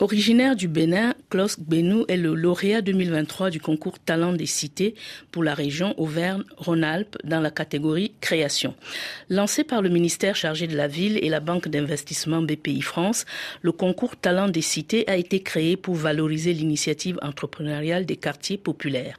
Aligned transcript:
Originaire 0.00 0.56
du 0.56 0.66
Bénin, 0.66 1.14
Klaus 1.30 1.56
Benou 1.60 2.04
est 2.08 2.16
le 2.16 2.34
lauréat 2.34 2.82
2023 2.82 3.50
du 3.50 3.60
concours 3.60 4.00
Talent 4.00 4.32
des 4.32 4.44
cités 4.44 4.96
pour 5.30 5.44
la 5.44 5.54
région 5.54 5.94
Auvergne-Rhône-Alpes 6.00 7.16
dans 7.22 7.38
la 7.38 7.52
catégorie 7.52 8.12
création. 8.20 8.74
Lancé 9.30 9.62
par 9.62 9.82
le 9.82 9.90
ministère 9.90 10.34
chargé 10.34 10.66
de 10.66 10.76
la 10.76 10.88
ville 10.88 11.20
et 11.22 11.28
la 11.28 11.38
banque 11.38 11.68
d'investissement 11.68 12.42
BPI 12.42 12.82
France, 12.82 13.24
le 13.62 13.70
concours 13.70 14.16
Talent 14.16 14.48
des 14.48 14.62
cités 14.62 15.08
a 15.08 15.16
été 15.16 15.44
créé 15.44 15.76
pour 15.76 15.94
valoriser 15.94 16.54
l'initiative 16.54 17.20
entrepreneuriale 17.22 18.04
des 18.04 18.16
quartiers 18.16 18.58
populaires. 18.58 19.16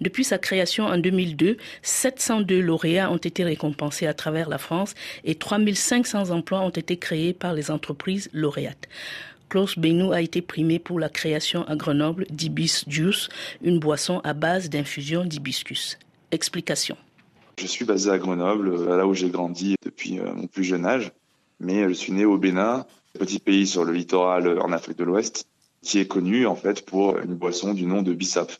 Depuis 0.00 0.24
sa 0.24 0.38
création 0.38 0.86
en 0.86 0.98
2002, 0.98 1.56
702 1.82 2.60
lauréats 2.60 3.12
ont 3.12 3.16
été 3.16 3.44
récompensés 3.44 4.08
à 4.08 4.14
travers 4.14 4.48
la 4.48 4.58
France 4.58 4.94
et 5.22 5.36
3500 5.36 6.30
emplois 6.30 6.62
ont 6.62 6.70
été 6.70 6.96
créés 6.96 7.32
par 7.32 7.52
les 7.52 7.70
entreprises 7.70 8.28
lauréates. 8.32 8.88
Klaus 9.48 9.78
Benou 9.78 10.10
a 10.12 10.20
été 10.20 10.42
primé 10.42 10.80
pour 10.80 10.98
la 10.98 11.08
création 11.08 11.62
à 11.68 11.76
Grenoble 11.76 12.26
d'Ibis 12.30 12.84
Juice, 12.88 13.28
une 13.62 13.78
boisson 13.78 14.20
à 14.24 14.34
base 14.34 14.68
d'infusion 14.70 15.24
d'hibiscus. 15.24 15.98
Explication. 16.32 16.96
Je 17.58 17.66
suis 17.66 17.84
basé 17.84 18.10
à 18.10 18.18
Grenoble, 18.18 18.68
euh, 18.68 18.96
là 18.96 19.06
où 19.06 19.14
j'ai 19.14 19.30
grandi 19.30 19.76
depuis 19.84 20.18
euh, 20.18 20.34
mon 20.34 20.48
plus 20.48 20.64
jeune 20.64 20.84
âge, 20.84 21.12
mais 21.60 21.88
je 21.88 21.94
suis 21.94 22.12
né 22.12 22.24
au 22.24 22.38
Bénin, 22.38 22.86
petit 23.18 23.38
pays 23.38 23.68
sur 23.68 23.84
le 23.84 23.92
littoral 23.92 24.48
euh, 24.48 24.60
en 24.60 24.72
Afrique 24.72 24.98
de 24.98 25.04
l'Ouest, 25.04 25.46
qui 25.80 26.00
est 26.00 26.08
connu 26.08 26.46
en 26.46 26.56
fait 26.56 26.84
pour 26.84 27.16
une 27.18 27.34
boisson 27.34 27.72
du 27.72 27.86
nom 27.86 28.02
de 28.02 28.12
Bissap. 28.12 28.50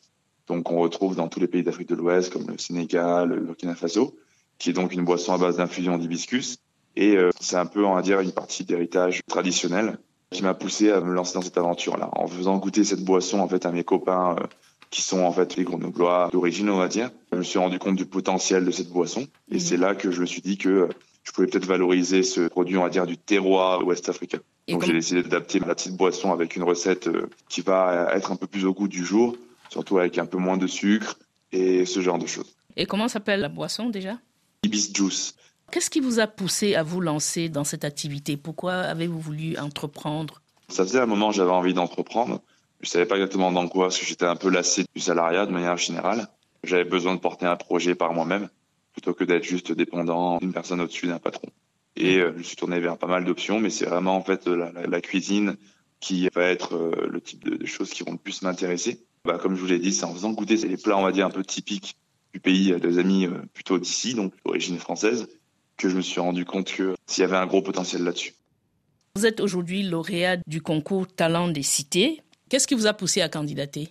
Donc 0.46 0.70
on 0.70 0.78
retrouve 0.78 1.16
dans 1.16 1.26
tous 1.26 1.40
les 1.40 1.48
pays 1.48 1.64
d'Afrique 1.64 1.88
de 1.88 1.96
l'Ouest 1.96 2.32
comme 2.32 2.46
le 2.48 2.58
Sénégal, 2.58 3.30
le 3.30 3.40
Burkina 3.40 3.74
Faso, 3.74 4.16
qui 4.58 4.70
est 4.70 4.72
donc 4.72 4.92
une 4.92 5.04
boisson 5.04 5.32
à 5.32 5.38
base 5.38 5.56
d'infusion 5.56 5.98
d'hibiscus. 5.98 6.58
Et 6.94 7.18
c'est 7.40 7.56
un 7.56 7.66
peu, 7.66 7.84
on 7.84 7.94
va 7.94 8.00
dire, 8.00 8.20
une 8.20 8.32
partie 8.32 8.64
d'héritage 8.64 9.20
traditionnel 9.28 9.98
qui 10.36 10.42
m'a 10.42 10.52
poussé 10.52 10.90
à 10.90 11.00
me 11.00 11.14
lancer 11.14 11.32
dans 11.32 11.40
cette 11.40 11.56
aventure-là. 11.56 12.10
En 12.12 12.26
faisant 12.26 12.58
goûter 12.58 12.84
cette 12.84 13.02
boisson 13.02 13.40
en 13.40 13.48
fait 13.48 13.64
à 13.64 13.72
mes 13.72 13.84
copains 13.84 14.36
euh, 14.38 14.46
qui 14.90 15.00
sont 15.00 15.20
en 15.20 15.32
fait 15.32 15.56
les 15.56 15.64
grenoblois 15.64 16.28
d'origine, 16.30 16.68
on 16.68 16.76
va 16.76 16.88
dire, 16.88 17.10
je 17.32 17.38
me 17.38 17.42
suis 17.42 17.58
rendu 17.58 17.78
compte 17.78 17.96
du 17.96 18.04
potentiel 18.04 18.66
de 18.66 18.70
cette 18.70 18.90
boisson 18.90 19.26
et 19.50 19.56
mmh. 19.56 19.60
c'est 19.60 19.76
là 19.78 19.94
que 19.94 20.10
je 20.10 20.20
me 20.20 20.26
suis 20.26 20.42
dit 20.42 20.58
que 20.58 20.90
je 21.24 21.32
pouvais 21.32 21.46
peut-être 21.46 21.64
valoriser 21.64 22.22
ce 22.22 22.48
produit, 22.48 22.76
on 22.76 22.82
va 22.82 22.90
dire, 22.90 23.06
du 23.06 23.16
terroir 23.16 23.84
ouest 23.86 24.10
africain. 24.10 24.40
Donc 24.68 24.84
j'ai 24.84 24.92
décidé 24.92 25.22
d'adapter 25.22 25.58
la 25.58 25.74
petite 25.74 25.96
boisson 25.96 26.32
avec 26.32 26.54
une 26.54 26.64
recette 26.64 27.08
euh, 27.08 27.30
qui 27.48 27.62
va 27.62 28.10
être 28.12 28.30
un 28.30 28.36
peu 28.36 28.46
plus 28.46 28.66
au 28.66 28.74
goût 28.74 28.88
du 28.88 29.06
jour, 29.06 29.36
surtout 29.70 29.98
avec 29.98 30.18
un 30.18 30.26
peu 30.26 30.36
moins 30.36 30.58
de 30.58 30.66
sucre 30.66 31.18
et 31.50 31.86
ce 31.86 32.00
genre 32.00 32.18
de 32.18 32.26
choses. 32.26 32.54
Et 32.76 32.84
comment 32.84 33.08
s'appelle 33.08 33.40
la 33.40 33.48
boisson 33.48 33.88
déjà? 33.88 34.18
Ibis 34.64 34.92
Juice. 34.92 35.34
Qu'est-ce 35.70 35.90
qui 35.90 36.00
vous 36.00 36.20
a 36.20 36.26
poussé 36.26 36.74
à 36.74 36.82
vous 36.82 37.00
lancer 37.00 37.48
dans 37.48 37.64
cette 37.64 37.84
activité? 37.84 38.36
Pourquoi 38.36 38.74
avez-vous 38.74 39.20
voulu 39.20 39.58
entreprendre? 39.58 40.40
Ça 40.68 40.84
faisait 40.84 41.00
un 41.00 41.06
moment 41.06 41.30
que 41.30 41.36
j'avais 41.36 41.50
envie 41.50 41.74
d'entreprendre. 41.74 42.40
Je 42.80 42.88
savais 42.88 43.06
pas 43.06 43.16
exactement 43.16 43.52
dans 43.52 43.66
quoi, 43.68 43.86
parce 43.86 43.98
que 43.98 44.06
j'étais 44.06 44.26
un 44.26 44.36
peu 44.36 44.48
lassé 44.48 44.84
du 44.94 45.00
salariat 45.00 45.46
de 45.46 45.52
manière 45.52 45.76
générale. 45.76 46.28
J'avais 46.62 46.84
besoin 46.84 47.14
de 47.14 47.20
porter 47.20 47.46
un 47.46 47.56
projet 47.56 47.94
par 47.94 48.12
moi-même, 48.12 48.48
plutôt 48.92 49.14
que 49.14 49.24
d'être 49.24 49.44
juste 49.44 49.72
dépendant 49.72 50.38
d'une 50.38 50.52
personne 50.52 50.80
au-dessus 50.80 51.08
d'un 51.08 51.18
patron. 51.18 51.48
Et 51.96 52.18
euh, 52.18 52.32
je 52.36 52.42
suis 52.42 52.56
tourné 52.56 52.78
vers 52.78 52.96
pas 52.98 53.06
mal 53.06 53.24
d'options, 53.24 53.58
mais 53.58 53.70
c'est 53.70 53.86
vraiment 53.86 54.16
en 54.16 54.22
fait 54.22 54.46
la, 54.46 55.00
cuisine 55.00 55.56
qui 56.00 56.28
va 56.34 56.44
être 56.44 56.76
euh, 56.76 57.08
le 57.10 57.20
type 57.20 57.44
de, 57.44 57.64
choses 57.66 57.90
qui 57.90 58.02
vont 58.02 58.12
le 58.12 58.18
plus 58.18 58.42
m'intéresser. 58.42 59.04
Bah, 59.24 59.38
comme 59.38 59.56
je 59.56 59.60
vous 59.60 59.66
l'ai 59.66 59.78
dit, 59.78 59.92
c'est 59.92 60.04
en 60.04 60.12
faisant 60.12 60.32
goûter 60.32 60.56
les 60.56 60.76
plats, 60.76 60.96
on 60.96 61.02
va 61.02 61.12
dire, 61.12 61.26
un 61.26 61.30
peu 61.30 61.42
typiques 61.42 61.96
du 62.32 62.40
pays, 62.40 62.78
des 62.78 62.98
amis 62.98 63.26
euh, 63.26 63.38
plutôt 63.54 63.78
d'ici, 63.78 64.14
donc 64.14 64.32
d'origine 64.44 64.78
française, 64.78 65.26
que 65.76 65.88
je 65.88 65.96
me 65.96 66.02
suis 66.02 66.20
rendu 66.20 66.44
compte 66.44 66.72
que 66.72 66.94
s'il 67.06 67.22
y 67.22 67.24
avait 67.24 67.36
un 67.36 67.46
gros 67.46 67.62
potentiel 67.62 68.02
là-dessus. 68.02 68.34
Vous 69.16 69.26
êtes 69.26 69.40
aujourd'hui 69.40 69.82
lauréat 69.82 70.36
du 70.46 70.60
concours 70.60 71.06
Talent 71.06 71.48
des 71.48 71.62
cités. 71.62 72.22
Qu'est-ce 72.48 72.66
qui 72.66 72.74
vous 72.74 72.86
a 72.86 72.92
poussé 72.92 73.22
à 73.22 73.28
candidater? 73.28 73.88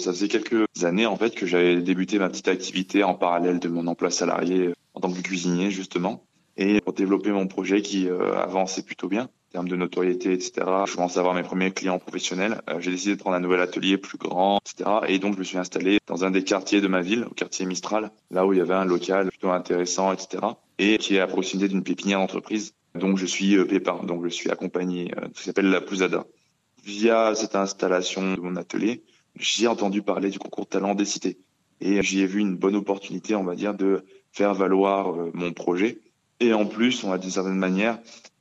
Ça 0.00 0.12
faisait 0.12 0.28
quelques 0.28 0.66
années 0.82 1.06
en 1.06 1.16
fait 1.16 1.34
que 1.34 1.46
j'avais 1.46 1.80
débuté 1.80 2.18
ma 2.18 2.28
petite 2.28 2.48
activité 2.48 3.02
en 3.02 3.14
parallèle 3.14 3.60
de 3.60 3.68
mon 3.68 3.86
emploi 3.86 4.10
salarié 4.10 4.72
en 4.94 5.00
tant 5.00 5.12
que 5.12 5.20
cuisinier 5.20 5.70
justement 5.70 6.24
et 6.56 6.80
pour 6.80 6.92
développer 6.92 7.30
mon 7.30 7.46
projet 7.46 7.80
qui 7.80 8.08
euh, 8.08 8.34
avançait 8.34 8.82
plutôt 8.82 9.08
bien 9.08 9.24
en 9.24 9.52
termes 9.52 9.68
de 9.68 9.76
notoriété, 9.76 10.32
etc. 10.32 10.52
Je 10.86 10.94
commençais 10.94 11.18
à 11.18 11.20
avoir 11.20 11.34
mes 11.34 11.42
premiers 11.42 11.70
clients 11.70 11.98
professionnels. 11.98 12.60
Euh, 12.68 12.80
j'ai 12.80 12.90
décidé 12.90 13.14
de 13.14 13.20
prendre 13.20 13.36
un 13.36 13.40
nouvel 13.40 13.60
atelier 13.60 13.96
plus 13.96 14.18
grand, 14.18 14.58
etc. 14.58 14.90
Et 15.08 15.18
donc 15.18 15.34
je 15.34 15.38
me 15.38 15.44
suis 15.44 15.58
installé 15.58 15.98
dans 16.06 16.24
un 16.24 16.30
des 16.30 16.44
quartiers 16.44 16.80
de 16.80 16.88
ma 16.88 17.00
ville, 17.00 17.24
au 17.30 17.34
quartier 17.34 17.64
Mistral, 17.66 18.10
là 18.30 18.46
où 18.46 18.52
il 18.52 18.58
y 18.58 18.62
avait 18.62 18.74
un 18.74 18.84
local 18.84 19.28
plutôt 19.28 19.50
intéressant, 19.50 20.12
etc 20.12 20.42
et 20.78 20.98
qui 20.98 21.16
est 21.16 21.20
à 21.20 21.26
proximité 21.26 21.68
d'une 21.68 21.82
pépinière 21.82 22.18
d'entreprise. 22.18 22.74
Donc 22.94 23.18
je 23.18 23.26
suis 23.26 23.56
euh, 23.56 23.64
pépin, 23.64 24.02
donc 24.04 24.24
je 24.24 24.28
suis 24.28 24.50
accompagné, 24.50 25.12
euh, 25.16 25.28
ce 25.34 25.40
qui 25.40 25.44
s'appelle 25.44 25.70
la 25.70 25.80
Pousada. 25.80 26.26
Via 26.84 27.34
cette 27.34 27.56
installation 27.56 28.34
de 28.34 28.40
mon 28.40 28.56
atelier, 28.56 29.02
j'ai 29.38 29.66
entendu 29.66 30.02
parler 30.02 30.30
du 30.30 30.38
concours 30.38 30.66
talent 30.68 30.94
des 30.94 31.04
cités 31.04 31.38
et 31.80 32.02
j'y 32.02 32.20
ai 32.20 32.26
vu 32.26 32.40
une 32.40 32.56
bonne 32.56 32.76
opportunité, 32.76 33.34
on 33.34 33.44
va 33.44 33.54
dire, 33.54 33.74
de 33.74 34.04
faire 34.32 34.54
valoir 34.54 35.10
euh, 35.10 35.30
mon 35.34 35.52
projet 35.52 35.98
et 36.40 36.52
en 36.52 36.66
plus, 36.66 37.02
on 37.04 37.10
va 37.10 37.18
d'une 37.18 37.30
certaine 37.30 37.56
manière, 37.56 37.98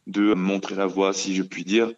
de 0.08 0.34
montrer 0.34 0.76
la 0.76 0.86
voie, 0.86 1.14
si 1.14 1.36
je 1.36 1.44
puis 1.44 1.64
dire, 1.64 1.92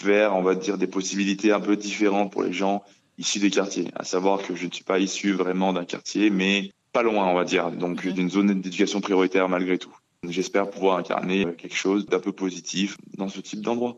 vers, 0.00 0.34
on 0.34 0.42
va 0.42 0.54
dire, 0.54 0.78
des 0.78 0.86
possibilités 0.86 1.52
un 1.52 1.60
peu 1.60 1.76
différentes 1.76 2.32
pour 2.32 2.42
les 2.42 2.52
gens 2.52 2.82
issus 3.18 3.38
des 3.38 3.50
quartiers. 3.50 3.88
À 3.94 4.04
savoir 4.04 4.42
que 4.42 4.56
je 4.56 4.66
ne 4.66 4.72
suis 4.72 4.84
pas 4.84 4.98
issu 4.98 5.32
vraiment 5.32 5.72
d'un 5.72 5.84
quartier, 5.84 6.30
mais 6.30 6.72
pas 6.94 7.02
loin, 7.02 7.26
on 7.26 7.34
va 7.34 7.44
dire, 7.44 7.70
donc 7.72 8.06
d'une 8.06 8.30
zone 8.30 8.46
d'éducation 8.46 9.00
prioritaire 9.00 9.48
malgré 9.48 9.78
tout. 9.78 9.94
J'espère 10.26 10.70
pouvoir 10.70 10.96
incarner 10.96 11.44
quelque 11.56 11.74
chose 11.74 12.06
d'un 12.06 12.20
peu 12.20 12.32
positif 12.32 12.96
dans 13.18 13.28
ce 13.28 13.40
type 13.40 13.60
d'endroit. 13.60 13.96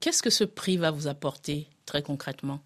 Qu'est-ce 0.00 0.22
que 0.22 0.30
ce 0.30 0.44
prix 0.44 0.76
va 0.76 0.90
vous 0.90 1.06
apporter 1.06 1.68
très 1.86 2.02
concrètement? 2.02 2.60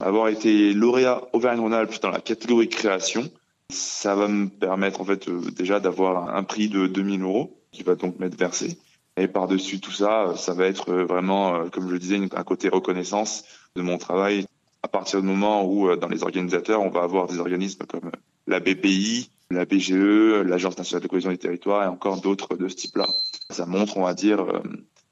Avoir 0.00 0.28
été 0.28 0.74
lauréat 0.74 1.22
Auvergne-Rhône-Alpes 1.32 2.02
dans 2.02 2.10
la 2.10 2.20
catégorie 2.20 2.68
création, 2.68 3.30
ça 3.70 4.16
va 4.16 4.26
me 4.26 4.48
permettre 4.48 5.00
en 5.00 5.04
fait 5.04 5.28
euh, 5.28 5.50
déjà 5.52 5.78
d'avoir 5.78 6.34
un 6.34 6.42
prix 6.42 6.68
de 6.68 6.88
2000 6.88 7.22
euros 7.22 7.62
qui 7.70 7.84
va 7.84 7.94
donc 7.94 8.18
m'être 8.18 8.36
versé. 8.36 8.78
Et 9.16 9.28
par-dessus 9.28 9.80
tout 9.80 9.92
ça, 9.92 10.34
ça 10.36 10.54
va 10.54 10.66
être 10.66 10.92
vraiment, 10.92 11.54
euh, 11.54 11.68
comme 11.68 11.88
je 11.88 11.92
le 11.92 11.98
disais, 11.98 12.16
un 12.16 12.44
côté 12.44 12.68
reconnaissance 12.68 13.44
de 13.76 13.82
mon 13.82 13.96
travail. 13.96 14.46
À 14.82 14.88
partir 14.88 15.20
du 15.20 15.26
moment 15.26 15.64
où, 15.64 15.88
euh, 15.88 15.96
dans 15.96 16.08
les 16.08 16.22
organisateurs, 16.22 16.82
on 16.82 16.90
va 16.90 17.02
avoir 17.02 17.26
des 17.26 17.38
organismes 17.38 17.84
comme 17.86 18.10
la 18.48 18.60
BPI, 18.60 19.30
la 19.50 19.64
BGE, 19.64 20.42
l'Agence 20.44 20.78
nationale 20.78 21.02
de 21.02 21.08
cohésion 21.08 21.30
des 21.30 21.38
territoires 21.38 21.84
et 21.84 21.86
encore 21.86 22.20
d'autres 22.20 22.56
de 22.56 22.66
ce 22.68 22.76
type-là. 22.76 23.06
Ça 23.50 23.66
montre, 23.66 23.98
on 23.98 24.02
va 24.02 24.14
dire, 24.14 24.40
euh, 24.40 24.62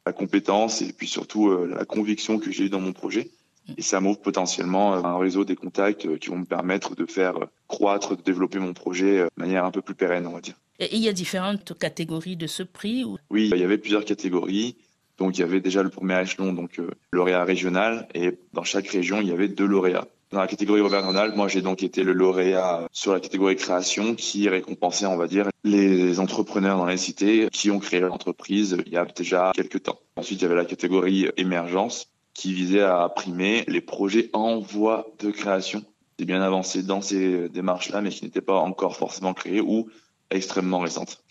la 0.07 0.13
compétence 0.13 0.83
et 0.83 0.93
puis 0.93 1.07
surtout 1.07 1.49
euh, 1.49 1.67
la 1.67 1.85
conviction 1.85 2.39
que 2.39 2.51
j'ai 2.51 2.65
eue 2.65 2.71
dans 2.71 2.81
mon 2.81 2.93
projet. 2.93 3.31
Et 3.77 3.83
ça 3.83 4.01
m'ouvre 4.01 4.21
potentiellement 4.21 4.95
euh, 4.95 5.03
un 5.03 5.19
réseau 5.19 5.45
des 5.45 5.55
contacts 5.55 6.19
qui 6.19 6.29
vont 6.29 6.39
me 6.39 6.45
permettre 6.45 6.95
de 6.95 7.05
faire 7.05 7.35
croître, 7.69 8.17
de 8.17 8.23
développer 8.23 8.59
mon 8.59 8.73
projet 8.73 9.19
de 9.19 9.31
manière 9.37 9.65
un 9.65 9.71
peu 9.71 9.83
plus 9.83 9.95
pérenne, 9.95 10.27
on 10.27 10.33
va 10.33 10.41
dire. 10.41 10.55
Et 10.79 10.95
il 10.97 11.03
y 11.03 11.09
a 11.09 11.13
différentes 11.13 11.79
catégories 11.79 12.37
de 12.37 12.47
ce 12.47 12.63
prix 12.63 13.05
Oui, 13.31 13.51
il 13.53 13.59
y 13.59 13.65
avait 13.65 13.79
plusieurs 13.79 14.05
catégories. 14.05 14.77
Donc 15.19 15.39
il 15.39 15.41
y 15.41 15.45
avait 15.45 15.61
déjà 15.61 15.83
le 15.83 15.89
premier 15.89 16.21
échelon, 16.21 16.53
donc 16.53 16.79
lauréat 17.11 17.45
régional, 17.45 18.07
et 18.15 18.39
dans 18.53 18.65
chaque 18.65 18.87
région 18.89 19.23
il 19.23 19.29
y 19.29 19.33
avait 19.33 19.49
deux 19.49 19.65
lauréats. 19.65 20.07
Dans 20.33 20.41
la 20.41 20.49
catégorie 20.49 20.81
Auvergne-Rhône-Alpes, 20.81 21.37
moi 21.37 21.47
j'ai 21.47 21.63
donc 21.63 21.85
été 21.85 22.03
le 22.03 22.13
lauréat 22.13 22.89
sur 22.91 23.13
la 23.13 23.21
catégorie 23.21 23.55
création 23.55 24.17
qui 24.17 24.49
récompensait, 24.49 25.07
on 25.07 25.17
va 25.17 25.29
dire, 25.29 25.49
les 25.63 26.19
entrepreneurs 26.19 26.79
dans 26.79 26.87
les 26.87 26.97
cités 26.97 27.49
qui 27.53 27.71
ont 27.71 27.79
créé 27.79 28.01
l'entreprise 28.01 28.77
il 28.87 28.93
y 28.93 28.97
a 28.97 29.05
déjà 29.05 29.53
quelques 29.55 29.85
temps. 29.85 30.01
Ensuite, 30.17 30.41
il 30.41 30.43
y 30.43 30.47
avait 30.47 30.57
la 30.57 30.65
catégorie 30.65 31.29
émergence 31.37 32.09
qui 32.35 32.53
visait 32.53 32.83
à 32.83 33.09
primer 33.09 33.65
les 33.69 33.81
projets 33.81 34.31
en 34.33 34.59
voie 34.59 35.07
de 35.21 35.31
création. 35.31 35.85
C'est 36.19 36.25
bien 36.25 36.43
avancé 36.43 36.83
dans 36.83 37.03
ces 37.03 37.49
démarches-là, 37.49 38.01
mais 38.01 38.11
qui 38.11 38.25
n'étaient 38.25 38.41
pas 38.41 38.59
encore 38.59 38.97
forcément 38.97 39.33
créées 39.33 39.61
ou 39.61 39.89
extrêmement 40.31 40.81
récentes. 40.81 41.23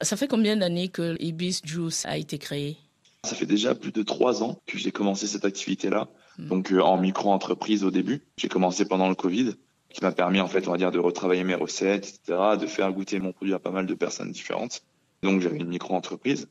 Ça 0.00 0.16
fait 0.16 0.26
combien 0.26 0.56
d'années 0.56 0.88
que 0.88 1.16
Ibis 1.20 1.60
Juice 1.64 2.06
a 2.06 2.16
été 2.16 2.38
créé? 2.38 2.78
Ça 3.24 3.36
fait 3.36 3.46
déjà 3.46 3.74
plus 3.74 3.92
de 3.92 4.02
trois 4.02 4.42
ans 4.42 4.60
que 4.66 4.78
j'ai 4.78 4.90
commencé 4.90 5.26
cette 5.26 5.44
activité-là. 5.44 6.08
Mm. 6.38 6.48
donc 6.48 6.72
euh, 6.72 6.80
en 6.80 6.98
micro-entreprise 6.98 7.84
au 7.84 7.90
début. 7.90 8.22
J'ai 8.36 8.48
commencé 8.48 8.84
pendant 8.84 9.08
le 9.08 9.14
Covid, 9.14 9.54
qui 9.90 10.02
m'a 10.02 10.12
permis 10.12 10.40
en 10.40 10.48
fait, 10.48 10.66
on 10.68 10.72
va 10.72 10.78
dire, 10.78 10.90
de 10.90 10.98
retravailler 10.98 11.44
mes 11.44 11.54
recettes, 11.54 12.08
etc., 12.08 12.38
de 12.60 12.66
faire 12.66 12.92
goûter 12.92 13.18
mon 13.18 13.32
produit 13.32 13.54
à 13.54 13.58
pas 13.58 13.70
mal 13.70 13.86
de 13.86 13.94
personnes 13.94 14.32
différentes. 14.32 14.82
Donc 15.22 15.40
j'avais 15.40 15.58
une 15.58 15.68
micro-entreprise. 15.68 16.48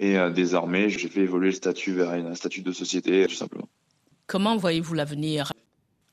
Et 0.00 0.18
euh, 0.18 0.30
désormais, 0.30 0.88
j'ai 0.88 1.08
fait 1.08 1.20
évoluer 1.20 1.48
le 1.48 1.54
statut 1.54 1.92
vers 1.92 2.10
un 2.10 2.34
statut 2.34 2.62
de 2.62 2.72
société, 2.72 3.26
tout 3.28 3.34
simplement. 3.34 3.68
Comment 4.26 4.56
voyez-vous 4.56 4.94
l'avenir? 4.94 5.52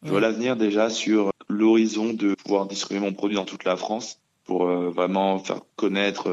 Je 0.04 0.10
vois 0.10 0.20
l'avenir 0.20 0.56
déjà 0.56 0.90
sur 0.90 1.32
l'horizon 1.48 2.14
de 2.14 2.36
pouvoir 2.36 2.66
distribuer 2.66 3.02
mon 3.02 3.14
produit 3.14 3.36
dans 3.36 3.46
toute 3.46 3.64
la 3.64 3.76
France 3.76 4.20
pour 4.44 4.68
euh, 4.68 4.90
vraiment 4.90 5.40
faire 5.40 5.62
connaître, 5.76 6.28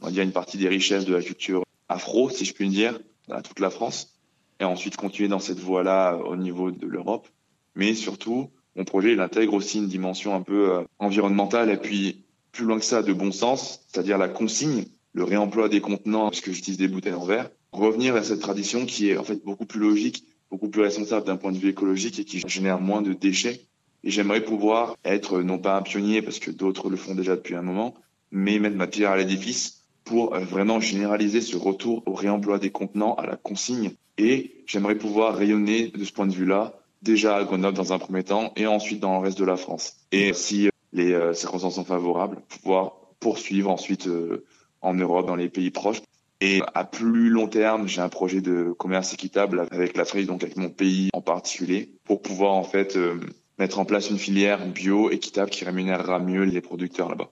on 0.00 0.06
va 0.06 0.10
dire, 0.10 0.22
une 0.22 0.32
partie 0.32 0.58
des 0.58 0.68
richesses 0.68 1.04
de 1.04 1.14
la 1.14 1.22
culture 1.22 1.62
afro, 1.88 2.30
si 2.30 2.44
je 2.44 2.54
puis 2.54 2.68
dire, 2.68 2.98
à 3.30 3.42
toute 3.42 3.60
la 3.60 3.70
France 3.70 4.14
et 4.60 4.64
ensuite 4.64 4.96
continuer 4.96 5.28
dans 5.28 5.38
cette 5.38 5.58
voie-là 5.58 6.14
euh, 6.14 6.18
au 6.18 6.36
niveau 6.36 6.70
de 6.70 6.86
l'Europe. 6.86 7.28
Mais 7.74 7.94
surtout, 7.94 8.50
mon 8.74 8.84
projet, 8.84 9.12
il 9.12 9.20
intègre 9.20 9.54
aussi 9.54 9.78
une 9.78 9.88
dimension 9.88 10.34
un 10.34 10.42
peu 10.42 10.72
euh, 10.72 10.82
environnementale 10.98 11.70
et 11.70 11.76
puis 11.76 12.24
plus 12.52 12.64
loin 12.64 12.78
que 12.78 12.84
ça, 12.84 13.02
de 13.02 13.12
bon 13.12 13.32
sens, 13.32 13.84
c'est-à-dire 13.88 14.16
la 14.16 14.28
consigne, 14.28 14.84
le 15.12 15.24
réemploi 15.24 15.68
des 15.68 15.80
contenants, 15.80 16.30
puisque 16.30 16.52
j'utilise 16.52 16.78
des 16.78 16.88
bouteilles 16.88 17.12
en 17.12 17.24
verre, 17.24 17.50
revenir 17.72 18.16
à 18.16 18.22
cette 18.22 18.40
tradition 18.40 18.86
qui 18.86 19.10
est 19.10 19.18
en 19.18 19.24
fait 19.24 19.44
beaucoup 19.44 19.66
plus 19.66 19.80
logique 19.80 20.24
beaucoup 20.50 20.68
plus 20.68 20.82
responsable 20.82 21.26
d'un 21.26 21.36
point 21.36 21.52
de 21.52 21.58
vue 21.58 21.70
écologique 21.70 22.18
et 22.18 22.24
qui 22.24 22.42
génère 22.46 22.80
moins 22.80 23.02
de 23.02 23.12
déchets. 23.12 23.60
Et 24.04 24.10
j'aimerais 24.10 24.44
pouvoir 24.44 24.96
être 25.04 25.42
non 25.42 25.58
pas 25.58 25.76
un 25.76 25.82
pionnier 25.82 26.22
parce 26.22 26.38
que 26.38 26.50
d'autres 26.50 26.88
le 26.88 26.96
font 26.96 27.14
déjà 27.14 27.36
depuis 27.36 27.54
un 27.54 27.62
moment, 27.62 27.94
mais 28.30 28.58
mettre 28.58 28.76
ma 28.76 28.86
pierre 28.86 29.10
à 29.10 29.16
l'édifice 29.16 29.85
pour 30.06 30.34
euh, 30.34 30.40
vraiment 30.40 30.80
généraliser 30.80 31.42
ce 31.42 31.58
retour 31.58 32.02
au 32.06 32.14
réemploi 32.14 32.58
des 32.58 32.70
contenants, 32.70 33.14
à 33.16 33.26
la 33.26 33.36
consigne. 33.36 33.90
Et 34.16 34.62
j'aimerais 34.66 34.94
pouvoir 34.94 35.36
rayonner 35.36 35.88
de 35.88 36.04
ce 36.04 36.12
point 36.12 36.26
de 36.26 36.32
vue-là, 36.32 36.72
déjà 37.02 37.36
à 37.36 37.44
Grenoble 37.44 37.76
dans 37.76 37.92
un 37.92 37.98
premier 37.98 38.24
temps 38.24 38.52
et 38.56 38.66
ensuite 38.66 39.00
dans 39.00 39.18
le 39.20 39.26
reste 39.26 39.38
de 39.38 39.44
la 39.44 39.56
France. 39.56 39.96
Et 40.12 40.32
si 40.32 40.68
euh, 40.68 40.70
les 40.94 41.12
euh, 41.12 41.34
circonstances 41.34 41.74
sont 41.74 41.84
favorables, 41.84 42.38
pouvoir 42.48 42.92
poursuivre 43.20 43.70
ensuite 43.70 44.08
en 44.82 44.94
Europe, 44.94 45.26
dans 45.26 45.36
les 45.36 45.48
pays 45.48 45.70
proches. 45.70 46.02
Et 46.42 46.60
à 46.74 46.84
plus 46.84 47.30
long 47.30 47.48
terme, 47.48 47.88
j'ai 47.88 48.02
un 48.02 48.10
projet 48.10 48.42
de 48.42 48.74
commerce 48.78 49.14
équitable 49.14 49.66
avec 49.70 49.96
l'Afrique, 49.96 50.26
donc 50.26 50.44
avec 50.44 50.56
mon 50.56 50.68
pays 50.68 51.08
en 51.14 51.22
particulier, 51.22 51.90
pour 52.04 52.20
pouvoir 52.20 52.52
en 52.52 52.62
fait 52.62 52.96
mettre 53.58 53.78
en 53.78 53.86
place 53.86 54.10
une 54.10 54.18
filière 54.18 54.66
bio 54.66 55.10
équitable 55.10 55.50
qui 55.50 55.64
rémunérera 55.64 56.18
mieux 56.18 56.44
les 56.44 56.60
producteurs 56.60 57.08
là-bas. 57.08 57.30